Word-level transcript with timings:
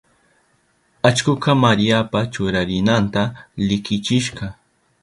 Allkuka 1.09 1.51
Mariapa 1.63 2.19
churarinanta 2.33 3.21
likichishka. 3.67 4.45